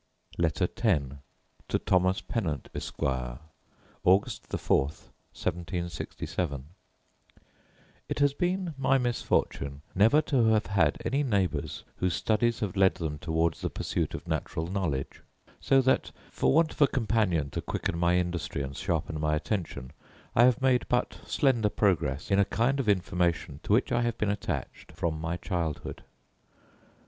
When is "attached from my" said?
24.31-25.37